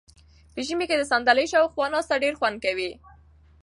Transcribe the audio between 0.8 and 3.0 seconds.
کې د صندلۍ شاوخوا ناسته ډېر خوند ورکوي.